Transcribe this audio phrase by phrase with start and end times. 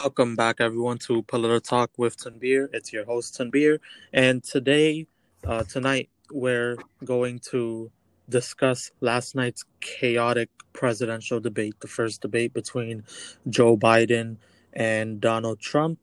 [0.00, 2.68] Welcome back, everyone, to Political Talk with Tanbir.
[2.72, 3.80] It's your host, Tanbir.
[4.14, 5.06] And today,
[5.46, 7.90] uh, tonight, we're going to
[8.26, 13.04] discuss last night's chaotic presidential debate, the first debate between
[13.50, 14.38] Joe Biden
[14.72, 15.98] and Donald Trump.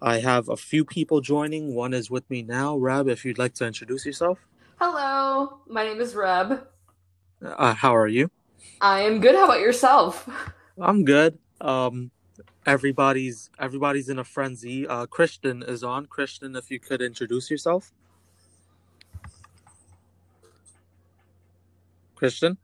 [0.00, 1.74] I have a few people joining.
[1.74, 2.76] One is with me now.
[2.76, 4.38] Reb, if you'd like to introduce yourself.
[4.78, 6.68] Hello, my name is Reb.
[7.44, 8.30] Uh, how are you?
[8.80, 9.34] I am good.
[9.34, 10.30] How about yourself?
[10.80, 11.36] I'm good.
[11.60, 12.12] Um,
[12.70, 14.86] everybody's everybody's in a frenzy.
[14.86, 16.06] Uh, Christian is on.
[16.06, 17.92] Christian, if you could introduce yourself.
[22.14, 22.58] Christian.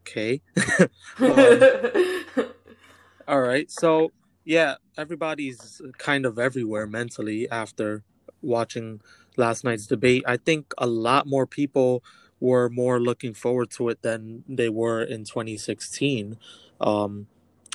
[0.00, 0.40] Okay.
[1.18, 2.46] um,
[3.28, 3.70] all right.
[3.70, 4.10] So
[4.44, 8.02] yeah, everybody's kind of everywhere mentally after
[8.42, 9.00] watching
[9.36, 10.24] last night's debate.
[10.26, 12.02] I think a lot more people
[12.40, 16.36] were more looking forward to it than they were in 2016.
[16.80, 17.26] Um,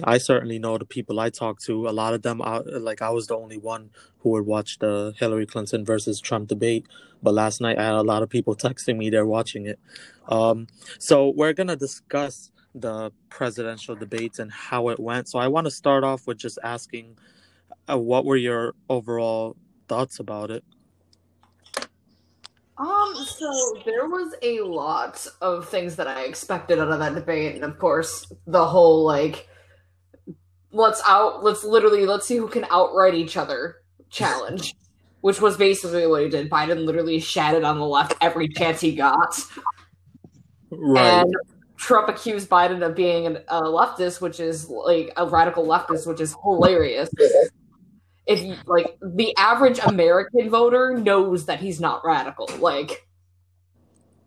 [0.03, 1.87] I certainly know the people I talk to.
[1.87, 5.13] A lot of them, are, like I was the only one who would watch the
[5.17, 6.87] Hillary Clinton versus Trump debate.
[7.21, 9.79] But last night, I had a lot of people texting me they're watching it.
[10.27, 10.67] Um,
[10.97, 15.27] so we're gonna discuss the presidential debates and how it went.
[15.27, 17.17] So I want to start off with just asking,
[17.89, 19.55] uh, what were your overall
[19.87, 20.63] thoughts about it?
[22.81, 23.51] Um, so
[23.85, 27.77] there was a lot of things that I expected out of that debate, and of
[27.77, 29.47] course, the whole like
[30.71, 33.75] let's out let's literally let's see who can outright each other
[34.09, 34.73] challenge.
[35.21, 36.49] which was basically what he did.
[36.49, 39.39] Biden literally shattered on the left every chance he got.
[40.71, 41.21] Right.
[41.21, 41.35] And
[41.77, 46.35] Trump accused Biden of being a leftist, which is like a radical leftist, which is
[46.43, 47.09] hilarious
[48.27, 52.49] if you, like the average American voter knows that he's not radical.
[52.59, 53.07] Like,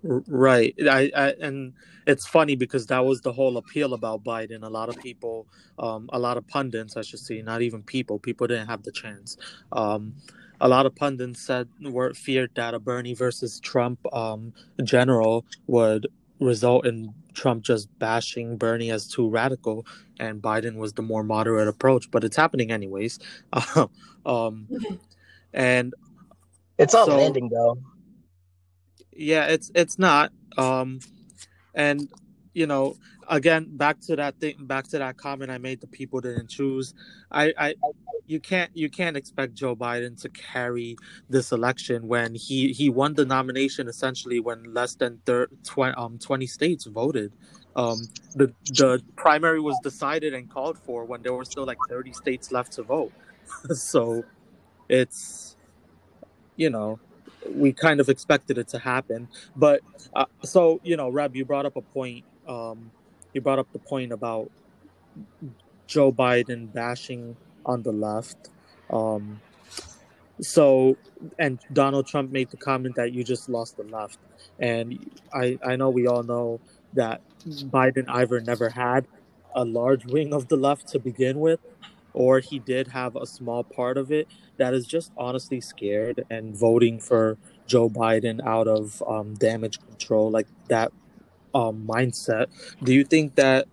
[0.02, 0.74] right.
[0.80, 1.74] I, I and
[2.06, 4.62] it's funny because that was the whole appeal about Biden.
[4.62, 5.46] A lot of people,
[5.78, 8.18] um, a lot of pundits, I should say, not even people.
[8.18, 9.36] People didn't have the chance.
[9.72, 10.14] Um,
[10.60, 14.52] a lot of pundits said were feared that a Bernie versus Trump um,
[14.82, 16.06] general would
[16.40, 19.86] result in Trump just bashing Bernie as too radical,
[20.18, 22.10] and Biden was the more moderate approach.
[22.10, 23.18] But it's happening anyways.
[24.26, 24.68] um,
[25.52, 25.94] and
[26.78, 27.78] it's not so, landing though.
[29.12, 30.32] Yeah, it's it's not.
[30.56, 31.00] Um,
[31.74, 32.08] and
[32.52, 32.96] you know,
[33.28, 35.80] again, back to that thing, back to that comment I made.
[35.80, 36.94] The people didn't choose.
[37.30, 37.74] I, I,
[38.26, 40.96] you can't, you can't expect Joe Biden to carry
[41.28, 46.18] this election when he he won the nomination essentially when less than thir- 20, um,
[46.18, 47.32] 20 states voted.
[47.76, 47.98] Um,
[48.34, 52.52] the the primary was decided and called for when there were still like 30 states
[52.52, 53.12] left to vote.
[53.74, 54.24] so,
[54.88, 55.56] it's,
[56.56, 57.00] you know,
[57.50, 59.28] we kind of expected it to happen.
[59.56, 59.80] But
[60.14, 62.24] uh, so you know, Reb, you brought up a point.
[62.46, 62.90] Um,
[63.34, 64.50] you brought up the point about
[65.86, 67.36] Joe Biden bashing
[67.66, 68.50] on the left.
[68.90, 69.40] Um,
[70.40, 70.96] so,
[71.38, 74.18] and Donald Trump made the comment that you just lost the left.
[74.58, 76.60] And I, I know we all know
[76.94, 79.06] that Biden either never had
[79.54, 81.60] a large wing of the left to begin with,
[82.12, 86.56] or he did have a small part of it that is just honestly scared and
[86.56, 90.30] voting for Joe Biden out of um, damage control.
[90.30, 90.92] Like that
[91.54, 92.46] um, mindset.
[92.82, 93.66] Do you think that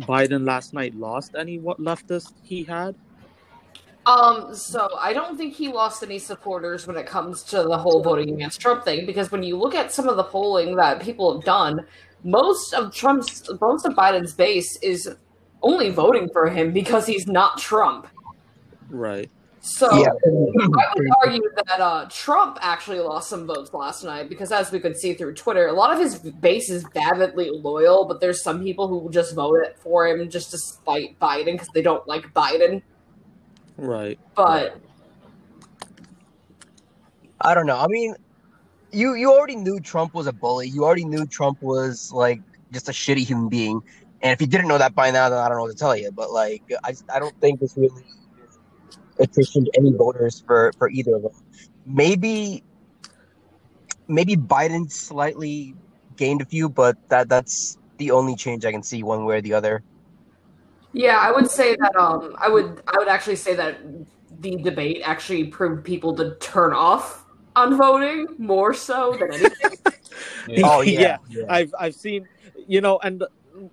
[0.00, 2.94] Biden last night lost any what leftist he had?
[4.06, 8.02] Um, so I don't think he lost any supporters when it comes to the whole
[8.02, 11.34] voting against Trump thing, because when you look at some of the polling that people
[11.34, 11.86] have done,
[12.22, 15.08] most of Trump's most of Biden's base is
[15.62, 18.06] only voting for him because he's not Trump.
[18.90, 19.30] Right.
[19.66, 20.10] So yeah.
[20.10, 24.78] I would argue that uh, Trump actually lost some votes last night because, as we
[24.78, 28.62] could see through Twitter, a lot of his base is avidly loyal, but there's some
[28.62, 32.82] people who just voted for him just to spite Biden because they don't like Biden.
[33.78, 34.18] Right.
[34.36, 34.76] But
[37.40, 37.78] I don't know.
[37.78, 38.16] I mean,
[38.92, 40.68] you you already knew Trump was a bully.
[40.68, 43.80] You already knew Trump was like just a shitty human being.
[44.20, 45.96] And if you didn't know that by now, then I don't know what to tell
[45.96, 46.12] you.
[46.12, 48.04] But like, I I don't think this really
[49.18, 51.32] attrition to any voters for for either of them.
[51.86, 52.62] Maybe
[54.08, 55.74] maybe Biden slightly
[56.16, 59.40] gained a few, but that that's the only change I can see one way or
[59.40, 59.82] the other.
[60.92, 63.78] Yeah, I would say that um I would I would actually say that
[64.40, 67.24] the debate actually proved people to turn off
[67.56, 69.70] on voting more so than anything.
[70.64, 71.00] oh yeah.
[71.00, 71.16] yeah.
[71.28, 71.44] yeah.
[71.48, 72.28] I've I've seen
[72.66, 73.24] you know and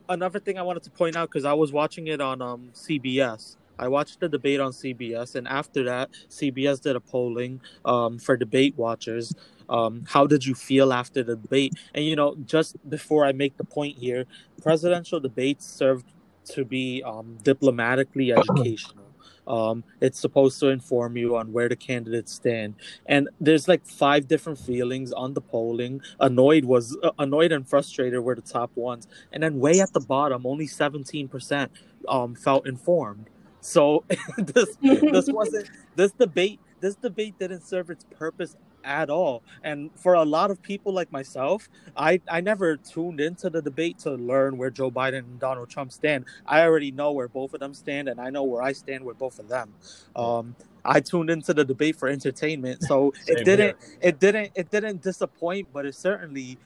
[0.10, 3.56] another thing I wanted to point out because I was watching it on um CBS
[3.82, 8.38] I watched the debate on CBS, and after that, CBS did a polling um, for
[8.38, 9.34] debate watchers.
[9.70, 11.74] Um, how did you feel after the debate?
[11.96, 14.26] And you know, just before I make the point here,
[14.62, 16.06] presidential debates served
[16.46, 19.06] to be um, diplomatically educational.
[19.48, 22.76] Um, it's supposed to inform you on where the candidates stand,
[23.08, 26.02] and there's like five different feelings on the polling.
[26.20, 30.00] Annoyed was uh, annoyed and frustrated were the top ones, and then way at the
[30.00, 31.72] bottom, only seventeen percent
[32.08, 33.32] um, felt informed.
[33.62, 34.04] So
[34.38, 36.60] this this wasn't this debate.
[36.80, 39.44] This debate didn't serve its purpose at all.
[39.64, 44.00] And for a lot of people like myself, I, I never tuned into the debate
[44.00, 46.26] to learn where Joe Biden and Donald Trump stand.
[46.46, 49.18] I already know where both of them stand, and I know where I stand with
[49.18, 49.74] both of them.
[50.16, 54.00] Um, I tuned into the debate for entertainment, so it didn't here.
[54.02, 56.58] it didn't it didn't disappoint, but it certainly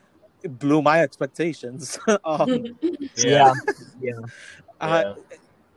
[0.42, 1.98] blew my expectations.
[2.24, 2.78] um,
[3.16, 3.52] yeah,
[4.00, 4.12] yeah.
[4.80, 5.14] Uh,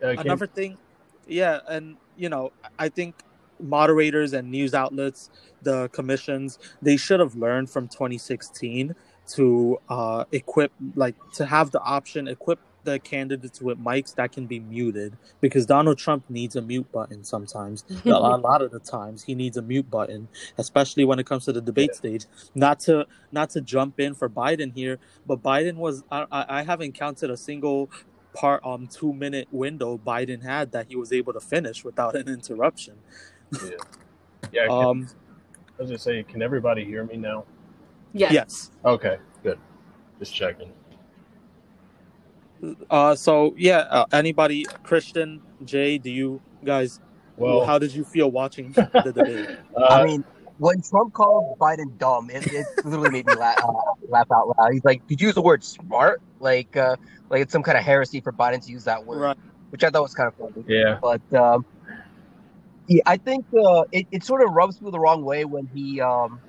[0.01, 0.09] yeah.
[0.11, 0.77] Another thing,
[1.29, 3.23] yeah, and you know, I think
[3.59, 5.29] moderators and news outlets,
[5.61, 8.95] the commissions, they should have learned from 2016
[9.27, 14.45] to uh, equip, like, to have the option, equip the candidates with mics that can
[14.45, 17.83] be muted because Donald Trump needs a mute button sometimes.
[18.05, 20.27] a lot of the times he needs a mute button,
[20.57, 21.97] especially when it comes to the debate yeah.
[21.97, 22.25] stage.
[22.55, 24.97] Not to not to jump in for Biden here,
[25.27, 27.91] but Biden was I, I haven't counted a single
[28.33, 32.27] part um two minute window Biden had that he was able to finish without an
[32.27, 32.95] interruption.
[33.51, 33.69] Yeah.
[34.51, 34.67] Yeah.
[34.67, 35.07] Can, um,
[35.77, 37.45] I was gonna say, can everybody hear me now?
[38.13, 38.33] Yes.
[38.33, 38.71] Yes.
[38.85, 39.17] Okay.
[39.43, 39.59] Good.
[40.19, 40.71] Just checking.
[42.89, 46.99] Uh, so yeah, uh, anybody, Christian, Jay, do you guys?
[47.37, 49.57] Well, how did you feel watching the debate?
[49.75, 50.25] Uh, I mean,
[50.57, 53.63] when Trump called Biden dumb, it, it literally made me laugh,
[54.09, 54.71] laugh out loud.
[54.71, 56.21] He's like, "Did you use the word smart?
[56.39, 56.95] Like, uh,
[57.29, 59.37] like it's some kind of heresy for Biden to use that word." Right.
[59.69, 60.65] Which I thought was kind of funny.
[60.67, 60.99] Yeah.
[61.01, 61.65] But um,
[62.87, 66.01] yeah, I think uh, it, it sort of rubs me the wrong way when he,
[66.01, 66.41] um,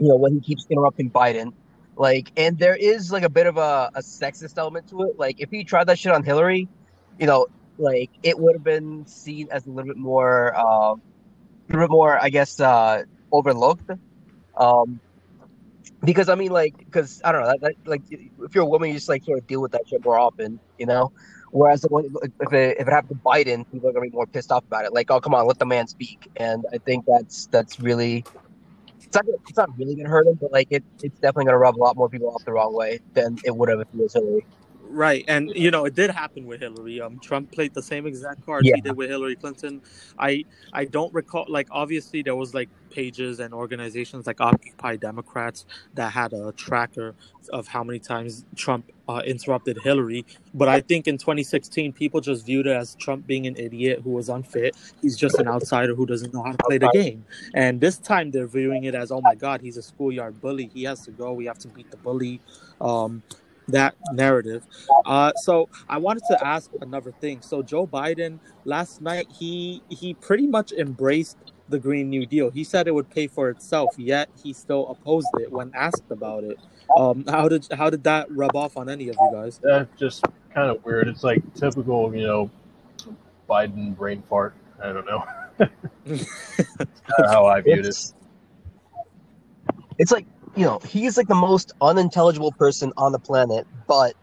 [0.00, 1.52] you know, when he keeps interrupting Biden.
[1.96, 5.18] Like, and there is like a bit of a, a sexist element to it.
[5.18, 6.68] Like, if he tried that shit on Hillary,
[7.18, 7.46] you know,
[7.78, 10.96] like it would have been seen as a little bit more, uh, a
[11.68, 13.88] little bit more, I guess, uh, overlooked.
[14.56, 15.00] Um,
[16.06, 18.88] because I mean, like, because I don't know, that, that, like, if you're a woman,
[18.88, 21.12] you just like sort of deal with that shit more often, you know.
[21.50, 21.92] Whereas if
[22.52, 24.92] it, if it happened to Biden, people are gonna be more pissed off about it.
[24.92, 26.28] Like, oh come on, let the man speak.
[26.36, 28.24] And I think that's that's really
[29.02, 31.76] it's not it's not really gonna hurt him, but like it, it's definitely gonna rub
[31.76, 34.12] a lot more people off the wrong way than it would have if it was
[34.14, 34.44] Hillary.
[34.88, 37.00] Right, and you know it did happen with Hillary.
[37.00, 38.76] Um, Trump played the same exact card yeah.
[38.76, 39.82] he did with Hillary Clinton.
[40.18, 45.66] I I don't recall like obviously there was like pages and organizations like Occupy Democrats
[45.94, 47.14] that had a tracker
[47.52, 50.24] of how many times Trump uh, interrupted Hillary.
[50.54, 54.10] But I think in 2016 people just viewed it as Trump being an idiot who
[54.10, 54.76] was unfit.
[55.02, 57.24] He's just an outsider who doesn't know how to play the game.
[57.54, 60.70] And this time they're viewing it as oh my god he's a schoolyard bully.
[60.72, 61.32] He has to go.
[61.32, 62.40] We have to beat the bully.
[62.80, 63.22] Um,
[63.68, 64.66] that narrative.
[65.04, 67.40] Uh, so I wanted to ask another thing.
[67.42, 71.36] So Joe Biden last night he he pretty much embraced
[71.68, 72.50] the Green New Deal.
[72.50, 76.44] He said it would pay for itself, yet he still opposed it when asked about
[76.44, 76.58] it.
[76.96, 79.60] Um, how did how did that rub off on any of you guys?
[79.62, 80.24] That's just
[80.54, 81.08] kind of weird.
[81.08, 82.50] It's like typical, you know,
[83.48, 84.54] Biden brain fart.
[84.82, 85.24] I don't know.
[87.30, 88.14] how I viewed it's, it.
[89.98, 90.26] It's like
[90.56, 94.14] you know, he's like the most unintelligible person on the planet, but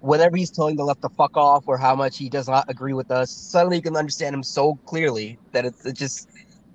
[0.00, 2.94] whenever he's telling the left to fuck off or how much he does not agree
[2.94, 6.28] with us, suddenly you can understand him so clearly that it's, it's just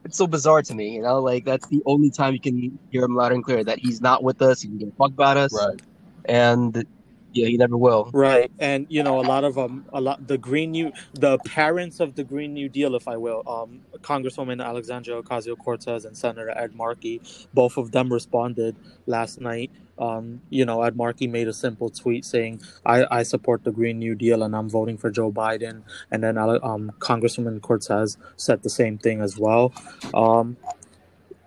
[0.04, 3.04] it's so bizarre to me, you know, like that's the only time you can hear
[3.04, 5.38] him loud and clear that he's not with us, he can give a fuck about
[5.38, 5.54] us.
[5.54, 5.82] Right.
[6.26, 6.86] And
[7.34, 8.10] yeah, he never will.
[8.14, 12.00] Right, and you know, a lot of um, a lot the Green New, the parents
[12.00, 16.52] of the Green New Deal, if I will, um, Congresswoman Alexandria Ocasio Cortez and Senator
[16.58, 17.22] Ed Markey,
[17.54, 19.72] both of them responded last night.
[20.02, 24.00] Um, you know, Ed Markey made a simple tweet saying, I, I support the Green
[24.00, 25.84] New Deal and I'm voting for Joe Biden.
[26.10, 29.74] And then um, Congresswoman Cortez said the same thing as well.
[30.16, 30.58] Um,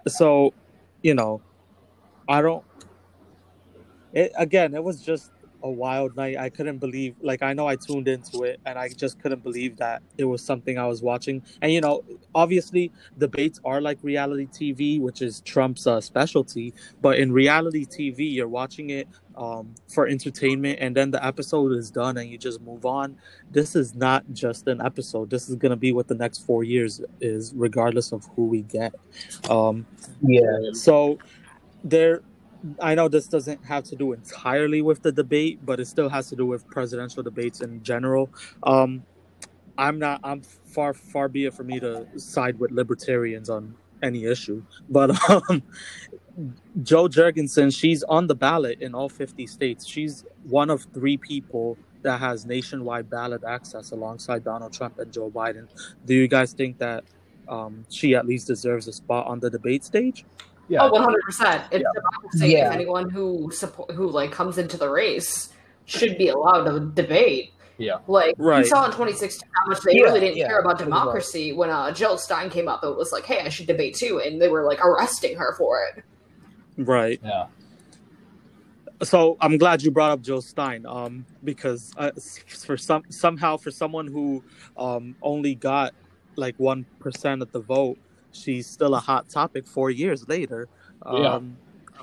[0.07, 0.55] so,
[1.03, 1.43] you know,
[2.29, 2.65] I don't.
[4.13, 5.33] It, again, it was just
[5.65, 6.37] a wild night.
[6.37, 9.79] I couldn't believe, like, I know I tuned into it and I just couldn't believe
[9.79, 11.43] that it was something I was watching.
[11.63, 12.05] And, you know,
[12.35, 16.75] obviously debates are like reality TV, which is Trump's uh, specialty.
[17.01, 21.91] But in reality TV, you're watching it um, for entertainment and then the episode is
[21.91, 23.17] done and you just move on.
[23.51, 25.31] This is not just an episode.
[25.31, 28.63] This is going to be what the next four years is, regardless of who we
[28.63, 28.95] get.
[29.49, 29.87] Um,
[30.23, 30.73] yeah.
[30.75, 31.19] So
[31.83, 32.21] there
[32.81, 36.29] I know this doesn't have to do entirely with the debate, but it still has
[36.31, 38.31] to do with presidential debates in general.
[38.63, 39.05] Um,
[39.77, 40.21] I'm not.
[40.23, 45.11] I'm far far be it for me to side with libertarians on any issue, but
[45.51, 45.63] um,
[46.83, 49.87] Jo Jorgensen, she's on the ballot in all 50 states.
[49.87, 55.31] She's one of three people that has nationwide ballot access alongside Donald Trump and Joe
[55.31, 55.69] Biden.
[56.05, 57.05] Do you guys think that
[57.49, 60.25] um, she at least deserves a spot on the debate stage?
[60.69, 61.65] Yeah, Oh, one hundred percent.
[61.71, 62.01] It's Yeah.
[62.01, 62.49] democracy.
[62.53, 62.67] Yeah.
[62.69, 65.51] If anyone who support who like comes into the race
[65.85, 67.51] should be allowed to debate.
[67.77, 67.99] Yeah.
[68.07, 68.67] Like we Right.
[68.67, 71.01] saw in 2016 how much they Yeah, really didn't yeah, care about pretty much.
[71.01, 72.83] democracy when uh, Jill Stein came up.
[72.85, 75.81] It was like, hey, I should debate too, and they were like arresting her for
[75.95, 76.05] it.
[76.79, 77.21] Right.
[77.23, 77.47] yeah.
[79.03, 82.13] So I'm glad you brought up Joe Stein, um, because uh,
[82.65, 84.43] for some somehow for someone who
[84.77, 85.93] um, only got
[86.37, 87.99] like one percent of the vote,
[88.35, 90.69] she's still a hot topic four years later.
[91.03, 91.41] Um, Yeah.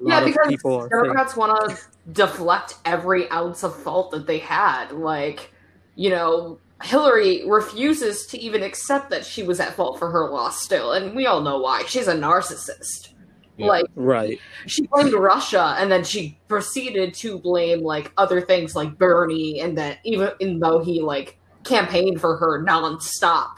[0.03, 1.77] Yeah, because people are saying, Democrats want to
[2.13, 4.91] deflect every ounce of fault that they had.
[4.93, 5.53] Like,
[5.95, 10.61] you know, Hillary refuses to even accept that she was at fault for her loss
[10.61, 11.83] still, and we all know why.
[11.87, 13.09] She's a narcissist.
[13.57, 13.67] Yeah.
[13.67, 18.97] Like, right, she blamed Russia, and then she proceeded to blame like other things like
[18.97, 23.49] Bernie, and that even, even though he like campaigned for her nonstop.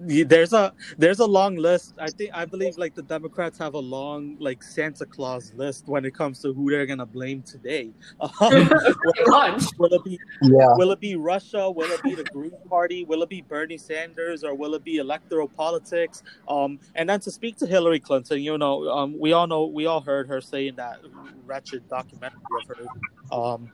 [0.00, 1.94] Y- there's a there's a long list.
[1.98, 6.04] I think I believe like the Democrats have a long like Santa Claus list when
[6.04, 7.90] it comes to who they're gonna blame today.
[8.20, 8.30] Um,
[8.68, 9.64] Pretty much.
[9.78, 10.68] will it be Yeah.
[10.76, 11.70] Will it be Russia?
[11.70, 13.04] Will it be the Green Party?
[13.04, 14.44] Will it be Bernie Sanders?
[14.44, 16.22] Or will it be electoral politics?
[16.48, 19.86] Um, and then to speak to Hillary Clinton, you know, um, we all know, we
[19.86, 21.00] all heard her saying that
[21.44, 23.36] wretched documentary of her.
[23.36, 23.72] Um,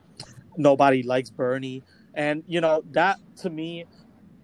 [0.57, 3.85] nobody likes Bernie, and you know that to me,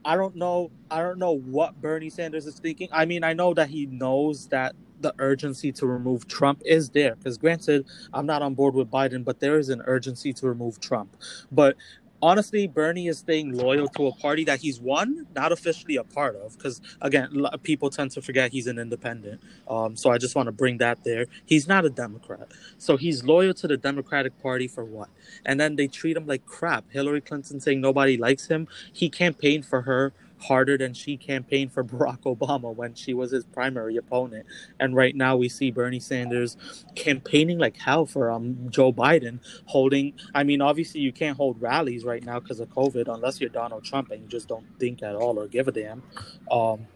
[0.03, 2.89] I don't know, I don't know what Bernie Sanders is thinking.
[2.91, 7.15] I mean, I know that he knows that the urgency to remove Trump is there.
[7.15, 10.79] Because granted, I'm not on board with Biden, but there is an urgency to remove
[10.79, 11.15] Trump.
[11.51, 11.75] But
[12.21, 16.35] honestly, Bernie is staying loyal to a party that he's won, not officially a part
[16.35, 16.57] of.
[16.57, 19.41] Because again, people tend to forget he's an independent.
[19.67, 21.25] Um, so I just want to bring that there.
[21.45, 22.47] He's not a Democrat,
[22.77, 25.09] so he's loyal to the Democratic Party for what?
[25.45, 26.85] And then they treat him like crap.
[26.91, 28.67] Hillary Clinton saying nobody likes him.
[28.93, 33.45] He campaigned for her harder than she campaigned for Barack Obama when she was his
[33.45, 34.45] primary opponent.
[34.79, 36.57] And right now we see Bernie Sanders
[36.95, 40.13] campaigning like hell for um Joe Biden, holding.
[40.33, 43.83] I mean, obviously you can't hold rallies right now because of COVID unless you're Donald
[43.83, 46.03] Trump and you just don't think at all or give a damn.
[46.51, 46.87] Um,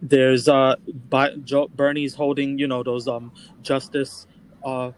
[0.00, 0.76] there's uh,
[1.08, 4.26] Bi- Joe, Bernie's holding you know those um justice
[4.64, 4.90] uh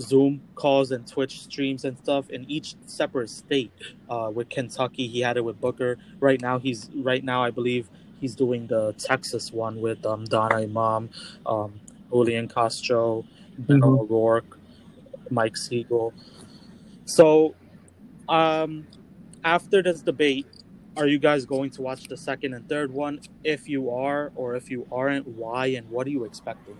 [0.00, 3.72] Zoom calls and Twitch streams and stuff in each separate state.
[4.08, 5.98] Uh, with Kentucky, he had it with Booker.
[6.20, 7.88] Right now, he's right now I believe
[8.20, 11.10] he's doing the Texas one with um, Donna Imam,
[11.46, 13.24] um, Julian Castro,
[13.62, 14.58] Beto O'Rourke,
[15.30, 16.12] Mike Siegel.
[17.04, 17.54] So,
[18.28, 18.86] um,
[19.44, 20.46] after this debate,
[20.96, 23.20] are you guys going to watch the second and third one?
[23.44, 26.76] If you are, or if you aren't, why and what are you expecting?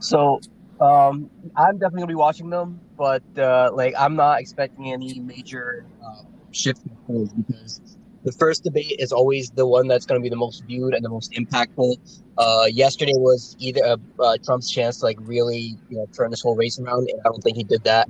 [0.00, 0.40] So,
[0.80, 5.86] um, I'm definitely gonna be watching them, but uh, like I'm not expecting any major
[6.04, 7.80] uh, shift in polls because
[8.24, 11.08] the first debate is always the one that's gonna be the most viewed and the
[11.08, 11.96] most impactful.
[12.36, 16.42] Uh, yesterday was either uh, uh, Trump's chance to like really you know turn this
[16.42, 18.08] whole race around, and I don't think he did that.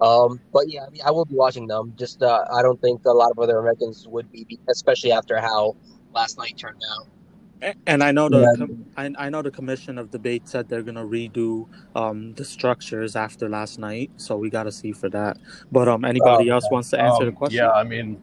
[0.00, 1.92] Um, but yeah, I mean, I will be watching them.
[1.98, 5.76] Just uh, I don't think a lot of other Americans would be, especially after how
[6.14, 7.06] last night turned out.
[7.86, 8.56] And I know the Yeah.
[8.56, 13.16] com- I, I know the commission of debate said they're gonna redo um, the structures
[13.16, 15.38] after last night, so we got to see for that.
[15.72, 17.56] But um, anybody Oh, else wants to answer the Um, question?
[17.58, 18.22] Yeah, I mean,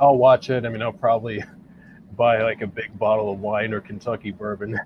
[0.00, 0.64] I'll watch it.
[0.64, 1.44] I mean, I'll probably
[2.16, 4.78] buy like a big bottle of wine or Kentucky bourbon,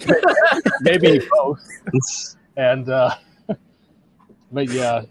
[0.80, 1.60] maybe both.
[2.56, 3.14] And uh,
[4.50, 5.02] but yeah,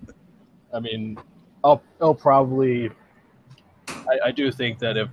[0.73, 1.17] I mean,
[1.63, 2.89] I'll I'll probably.
[3.89, 5.09] I, I do think that if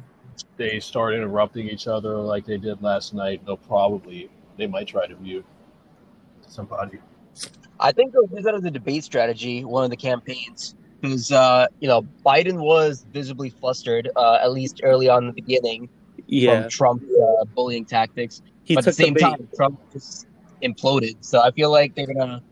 [0.61, 5.07] they start interrupting each other like they did last night, they'll probably they might try
[5.07, 5.45] to mute
[6.47, 6.99] somebody.
[7.81, 11.67] I think they'll use that as a debate strategy, one of the campaigns, because uh,
[11.81, 15.89] you know Biden was visibly flustered, uh, at least early on in the beginning,
[16.27, 16.61] yeah.
[16.61, 18.43] from Trump's uh, bullying tactics.
[18.65, 19.23] He but at the same bait.
[19.23, 20.27] time, Trump just
[20.63, 21.17] imploded.
[21.23, 22.43] So I feel like they're gonna,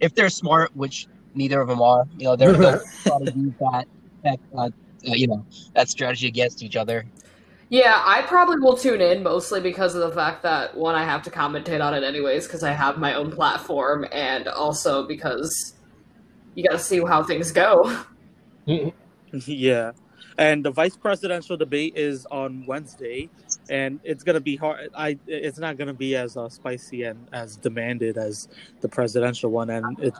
[0.00, 3.52] if they're smart, which neither of them are, you know, they're they'll try to use
[3.60, 3.86] that,
[4.24, 4.70] that uh,
[5.02, 5.44] you know,
[5.74, 7.04] that strategy against each other.
[7.70, 11.22] Yeah, I probably will tune in mostly because of the fact that one, I have
[11.24, 15.74] to commentate on it anyways because I have my own platform, and also because
[16.54, 18.04] you got to see how things go.
[19.46, 19.92] Yeah.
[20.38, 23.28] And the vice presidential debate is on Wednesday,
[23.68, 24.88] and it's gonna be hard.
[24.94, 28.48] I it's not gonna be as uh, spicy and as demanded as
[28.80, 30.14] the presidential one, and it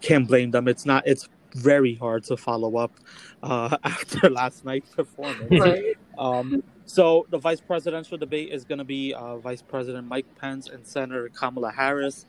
[0.00, 0.68] can't blame them.
[0.68, 1.04] It's not.
[1.04, 2.92] It's very hard to follow up
[3.42, 5.50] uh, after last night's performance.
[5.50, 5.96] Right.
[6.16, 10.68] Um, so the vice presidential debate is going to be uh, Vice President Mike Pence
[10.68, 12.26] and Senator Kamala Harris.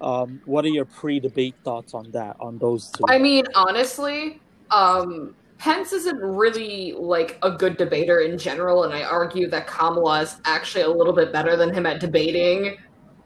[0.00, 2.36] Um, what are your pre-debate thoughts on that?
[2.40, 3.04] On those two?
[3.08, 9.02] I mean, honestly, um, Pence isn't really like a good debater in general, and I
[9.02, 12.76] argue that Kamala is actually a little bit better than him at debating,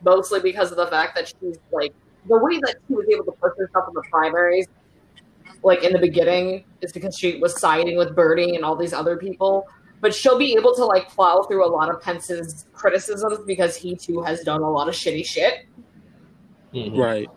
[0.05, 1.93] mostly because of the fact that she's like
[2.29, 4.67] the way that she was able to push herself in the primaries,
[5.63, 9.17] like in the beginning, is because she was siding with Bernie and all these other
[9.17, 9.67] people.
[10.03, 13.97] But she'll be able to like plow through a lot of Pence's criticisms because he
[13.97, 15.65] too has done a lot of shitty shit.
[16.75, 16.99] Mhm.
[16.99, 17.31] Right.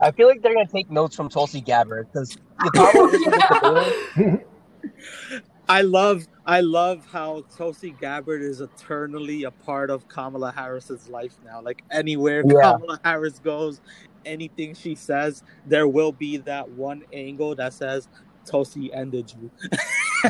[0.00, 2.36] I feel like they're gonna take notes from Tulsi Gabbard because
[4.16, 4.36] Yeah.
[5.68, 11.36] I love I love how Tulsi Gabbard is eternally a part of Kamala Harris's life
[11.44, 11.60] now.
[11.60, 12.72] Like anywhere Yeah.
[12.72, 13.80] Kamala Harris goes,
[14.24, 18.08] anything she says, there will be that one angle that says
[18.46, 19.50] Tulsi ended you.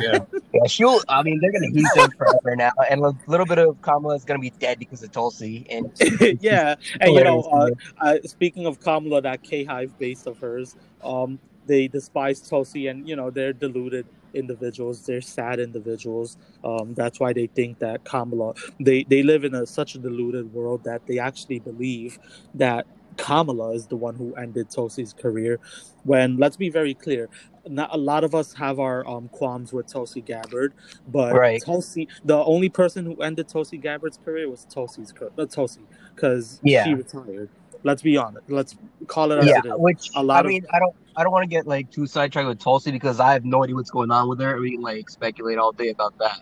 [0.01, 0.19] Yeah.
[0.53, 1.01] yeah, she'll.
[1.09, 4.25] I mean, they're gonna use them forever now, and a little bit of Kamala is
[4.25, 5.67] gonna be dead because of Tulsi.
[5.71, 5.91] And
[6.41, 7.71] yeah, and you know, uh,
[8.01, 13.09] uh, speaking of Kamala, that K Hive base of hers, um, they despise Tulsi, and
[13.09, 15.07] you know they're deluded individuals.
[15.07, 16.37] They're sad individuals.
[16.65, 18.55] Um, that's why they think that Kamala.
[18.81, 22.19] They they live in a such a deluded world that they actually believe
[22.55, 25.61] that Kamala is the one who ended Tulsi's career.
[26.04, 27.28] When let's be very clear,
[27.66, 30.75] not a lot of us have our um, qualms with Tulsi Gabbard,
[31.09, 31.62] but Right.
[31.64, 35.80] Tulsi, the only person who ended Tulsi Gabbard's career was Tulsi's uh, Tulsi,
[36.14, 36.85] because Yeah.
[36.85, 37.49] she retired.
[37.83, 38.50] Let's be honest.
[38.50, 39.73] Let's call it as yeah, it is.
[39.76, 42.06] which A lot I of- mean, I don't, I don't want to get like too
[42.06, 44.59] sidetracked with Tulsi because I have no idea what's going on with her.
[44.61, 46.40] We can like speculate all day about that.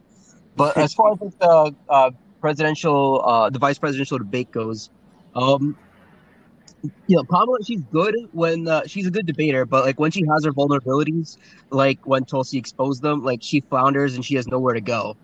[0.57, 2.11] But as far as the uh,
[2.41, 4.91] presidential, uh, the vice presidential debate goes,
[5.35, 5.77] um,
[7.07, 10.23] you know, Kamala, she's good when uh, she's a good debater, but like when she
[10.33, 11.37] has her vulnerabilities,
[11.71, 15.17] like when Tulsi exposed them, like she flounders and she has nowhere to go.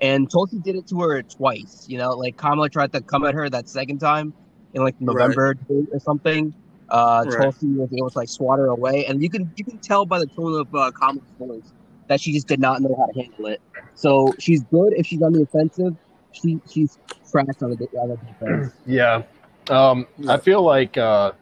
[0.00, 1.84] And Tulsi did it to her twice.
[1.88, 4.34] You know, like Kamala tried to come at her that second time
[4.74, 6.54] in like November debate or something.
[6.88, 7.36] Uh, Right.
[7.38, 10.18] Tulsi was able to like swat her away, and you can you can tell by
[10.18, 11.72] the tone of uh, Kamala's voice
[12.08, 13.60] that she just did not know how to handle it.
[13.94, 15.96] So she's good if she's on the offensive.
[16.32, 16.98] She she's
[17.30, 18.72] trash on the on the defense.
[18.86, 19.22] Yeah.
[19.68, 21.32] Um, I feel like uh,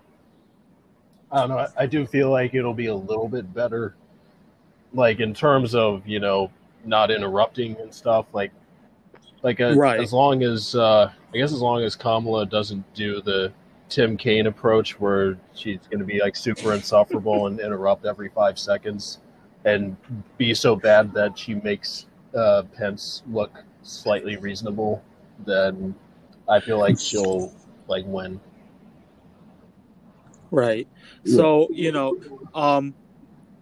[1.31, 1.59] I don't know.
[1.59, 3.95] I, I do feel like it'll be a little bit better,
[4.93, 6.51] like in terms of you know
[6.85, 8.27] not interrupting and stuff.
[8.33, 8.53] Like,
[9.43, 10.01] like uh Right.
[10.01, 13.53] as long as uh, I guess as long as Kamala doesn't do the
[13.89, 18.59] Tim Kaine approach where she's going to be like super insufferable and interrupt every five
[18.59, 19.19] seconds,
[19.65, 19.97] and
[20.39, 25.03] be so bad that she makes uh, Pence look slightly reasonable,
[25.45, 25.95] then
[26.49, 27.53] I feel like she'll
[27.88, 28.40] like when.
[30.51, 30.87] Right.
[31.25, 32.16] So you know,
[32.55, 32.94] um,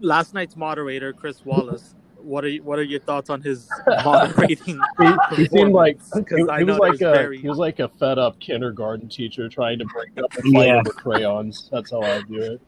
[0.01, 1.95] last night's moderator Chris Wallace.
[2.19, 3.69] What are you, what are your thoughts on his
[4.05, 4.79] moderating?
[5.01, 7.89] He, he seemed like he, he was like there's a very- he was like a
[7.89, 10.77] fed up kindergarten teacher trying to break up a fight Yeah.
[10.77, 11.69] over crayons.
[11.73, 12.61] That's how I view it.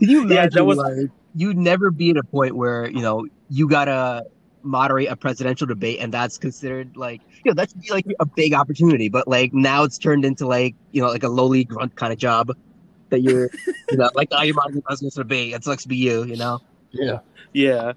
[0.00, 0.50] Can you Yeah, imagine?
[0.54, 4.24] that was- like, you'd never be at a point where you know you gotta
[4.62, 9.08] moderate a presidential debate, and that's considered like you know that's like a big opportunity.
[9.08, 12.18] But like now, it's turned into like you know like a lowly grunt kind of
[12.18, 12.52] job
[13.10, 13.50] that you're
[13.90, 15.54] you know like oh you're moderating a presidential debate.
[15.54, 16.60] It sucks to be you, you know.
[16.92, 17.20] Yeah,
[17.52, 17.92] Yeah,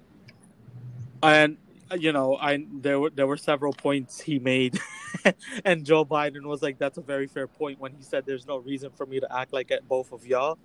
[1.22, 1.56] and
[1.98, 4.78] you know, I there were there were several points he made,
[5.64, 8.56] and Joe Biden was like, "That's a very fair point." When he said, "There's no
[8.58, 10.58] reason for me to act like at both of y'all,"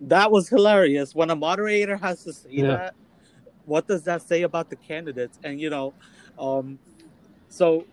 [0.00, 1.14] that was hilarious.
[1.14, 2.66] When a moderator has to say Yeah.
[2.68, 2.94] that,
[3.66, 5.38] what does that say about the candidates?
[5.42, 5.94] And you know,
[6.38, 6.78] um,
[7.48, 7.86] so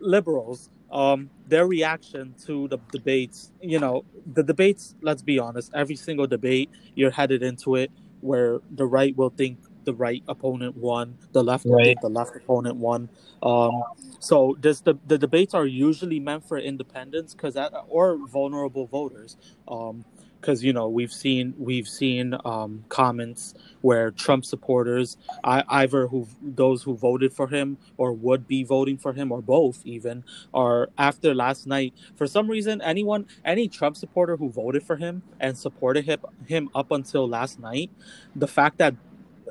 [0.00, 4.94] liberals, um, their reaction to the debates, you know, the debates.
[5.02, 5.72] Let's be honest.
[5.74, 10.76] Every single debate, you're headed into it where the right will think the right opponent
[10.76, 13.08] won, the left will think the left opponent won.
[13.42, 13.82] Um,
[14.18, 17.56] so this the the debates are usually meant for independents because
[17.88, 19.36] or vulnerable voters.
[19.68, 20.04] Um,
[20.44, 26.28] because you know we've seen we've seen um, comments where Trump supporters, I, either who
[26.42, 30.90] those who voted for him or would be voting for him or both even, are
[30.98, 35.56] after last night for some reason anyone any Trump supporter who voted for him and
[35.56, 37.90] supported him him up until last night,
[38.36, 38.94] the fact that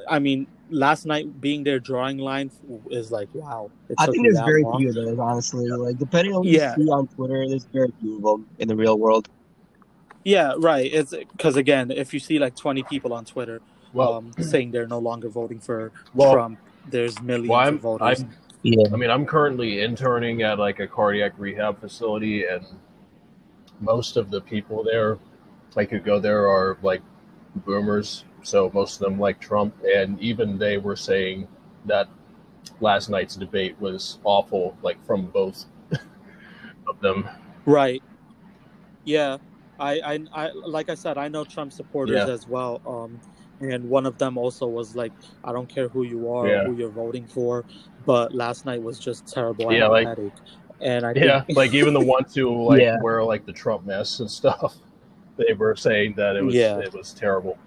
[0.07, 2.51] I mean last night being their drawing line
[2.91, 3.71] is like wow.
[3.97, 4.77] I think there's very long.
[4.77, 5.67] few of those, honestly.
[5.69, 6.75] Like depending on who Yeah.
[6.77, 9.27] you see on Twitter, there's very few of them in the real world.
[10.23, 10.91] Yeah, right.
[10.91, 13.61] It's because again, if you see like twenty people on Twitter
[13.93, 17.81] well, um, saying they're no longer voting for Well- Trump, there's millions well, I'm, of
[17.81, 18.21] voters.
[18.21, 18.29] I'm
[18.63, 18.87] Yeah.
[18.93, 22.65] I mean, I'm currently interning at like a cardiac rehab facility, and
[23.79, 25.17] most of the people there,
[25.75, 27.01] like who go there, are like
[27.65, 28.25] boomers.
[28.43, 31.47] So most of them like Trump, and even they were saying
[31.85, 32.09] that
[32.79, 35.65] last night's debate was awful, like from both
[36.87, 37.27] of them.
[37.65, 38.03] Right.
[39.05, 39.37] Yeah.
[39.83, 42.33] I, I, I, like I said, I know Trump supporters Yeah.
[42.33, 42.81] as well.
[42.87, 43.19] Um,
[43.59, 46.63] and one of them also was like, "I don't care who you are, Yeah.
[46.65, 47.65] who you're voting for,"
[48.05, 49.69] but last night was just terrible.
[49.69, 50.33] I Yeah, like- headache,
[50.81, 52.97] and I Yeah, think, like even the ones who like Yeah.
[53.01, 54.75] wear like the Trump mess and stuff,
[55.37, 56.79] they were saying that it was Yeah.
[56.79, 57.57] it was terrible.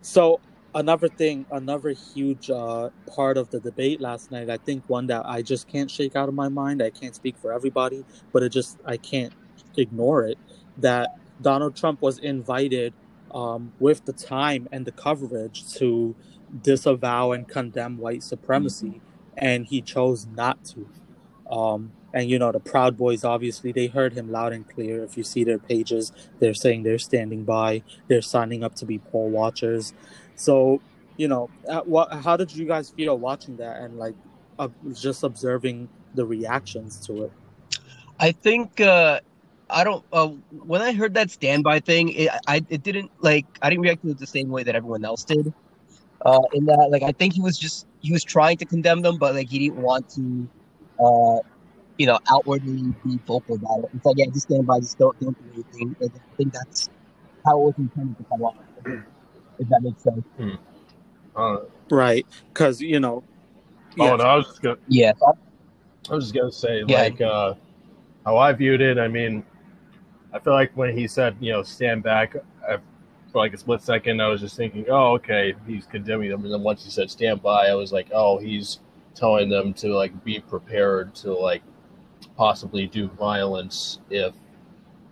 [0.00, 0.40] So
[0.74, 5.24] another thing, another huge uh, part of the debate last night, I think one that
[5.26, 6.82] I just can't shake out of my mind.
[6.82, 9.32] I can't speak for everybody, but it just I can't
[9.76, 10.38] ignore it.
[10.76, 12.92] That Donald Trump was invited
[13.32, 16.14] um, with the time and the coverage to
[16.62, 19.00] disavow and condemn white supremacy,
[19.36, 20.88] and he chose not to.
[21.50, 25.04] Um, and you know the Proud Boys, obviously, they heard him loud and clear.
[25.04, 28.98] If you see their pages, they're saying they're standing by, they're signing up to be
[28.98, 29.92] poll watchers.
[30.34, 30.80] So,
[31.16, 32.12] you know, uh, what?
[32.12, 34.14] How did you guys feel watching that and like
[34.58, 37.32] uh, just observing the reactions to it?
[38.18, 39.20] I think uh,
[39.70, 40.04] I don't.
[40.12, 44.02] Uh, when I heard that standby thing, it, I it didn't like I didn't react
[44.02, 45.52] to it the same way that everyone else did.
[46.26, 49.18] Uh, in that, like, I think he was just he was trying to condemn them,
[49.18, 50.48] but like he didn't want to,
[50.98, 51.38] uh,
[51.96, 53.90] you know, outwardly be vocal about it.
[53.94, 55.94] It's like, yeah, just stand by, just don't don't do anything.
[56.00, 56.88] Like, I think that's
[57.46, 58.56] how it was intended to come off.
[59.58, 60.24] If that makes sense.
[61.36, 61.58] Uh,
[61.90, 62.26] Right?
[62.52, 63.24] Because you know.
[64.00, 65.12] Oh no, I was just gonna Yeah.
[66.10, 67.02] I was just gonna say Yeah.
[67.02, 67.54] like uh,
[68.24, 68.98] how I viewed it.
[68.98, 69.44] I mean,
[70.32, 72.36] I feel like when he said you know stand back,
[72.68, 72.76] I,
[73.32, 76.52] for like a split second, I was just thinking, oh okay, he's condemning them, and
[76.52, 78.80] then once he said stand by, I was like, oh he's
[79.14, 81.62] telling them to like be prepared to like
[82.36, 84.32] possibly do violence if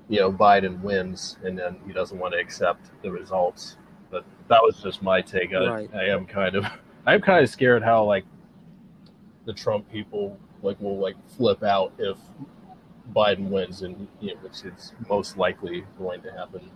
[0.08, 3.76] you know Biden wins, and then he doesn't want to accept the results.
[4.10, 5.52] But that was just my take.
[5.52, 5.90] Right.
[5.94, 6.66] I am kind of
[7.06, 8.24] I'm kind of scared how like
[9.44, 12.16] the Trump people like will like flip out if
[13.14, 16.70] Biden wins, and you know, which is most likely going to happen.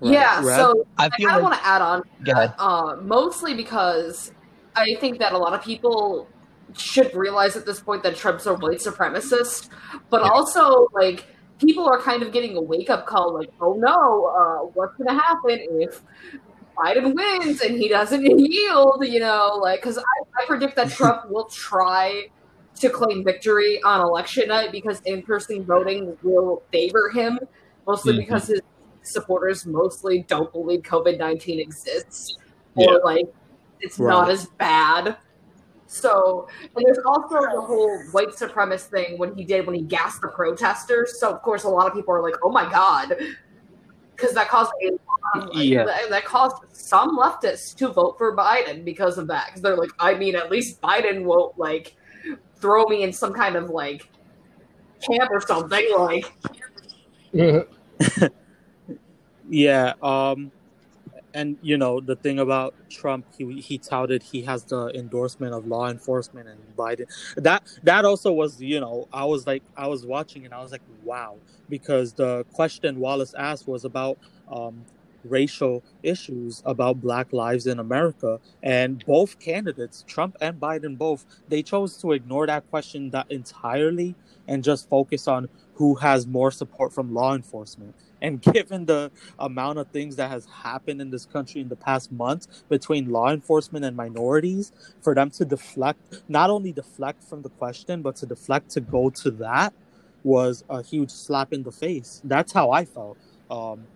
[0.00, 0.12] Right.
[0.12, 0.56] Yeah, Red?
[0.56, 4.32] so I I feel kind of like want to add on go uh, mostly because
[4.74, 6.28] I think that a lot of people
[6.76, 9.68] should realize at this point that Trump's a white supremacist,
[10.10, 10.28] but Yeah.
[10.30, 11.26] also like
[11.60, 15.08] people are kind of getting a wake up call, like, oh no, uh, what's going
[15.16, 16.02] to happen if
[16.76, 19.04] Biden wins and he doesn't yield?
[19.06, 20.02] You know, like because I,
[20.42, 22.24] I predict that Trump will try
[22.80, 27.38] to claim victory on election night because in person voting will favor him,
[27.86, 28.18] mostly Mhm.
[28.18, 28.60] because his
[29.02, 32.36] supporters mostly don't believe COVID nineteen exists
[32.76, 32.98] or Yeah.
[33.04, 33.34] like
[33.80, 35.16] it's not as bad.
[35.88, 40.22] So, and there's also the whole white supremacist thing when he did when he gassed
[40.22, 41.20] the protesters.
[41.20, 43.14] So, of course, a lot of people are like, "Oh my god,"
[44.16, 45.84] because that caused a lot of, like, Yeah.
[45.84, 49.46] that, that caused some leftists to vote for Biden because of that.
[49.48, 51.94] Because they're like, I mean, at least Biden won't like
[52.62, 54.08] throw me in some kind of like
[55.06, 55.86] camp or something.
[55.98, 56.32] Like,
[59.48, 60.50] Yeah, um,
[61.34, 65.66] and you know the thing about Trump, he he touted he has the endorsement of
[65.66, 67.04] law enforcement and Biden.
[67.36, 70.72] That that also was, you know, I was like, I was watching and I was
[70.72, 71.36] like, wow,
[71.68, 74.18] because the question Wallace asked was about
[74.50, 74.84] um,
[75.24, 81.62] racial issues, about Black lives in America, and both candidates, Trump and Biden, both they
[81.62, 84.14] chose to ignore that question that entirely
[84.48, 87.94] and just focus on who has more support from law enforcement.
[88.20, 92.12] And given the amount of things that has happened in this country in the past
[92.12, 97.50] month between law enforcement and minorities, for them to deflect, not only deflect from the
[97.50, 99.72] question, but to deflect to go to that
[100.22, 102.20] was a huge slap in the face.
[102.24, 103.18] That's how I felt.
[103.50, 103.86] Um,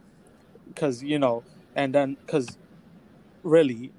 [0.69, 1.43] because, you know,
[1.75, 2.59] and then, because
[3.43, 3.93] really,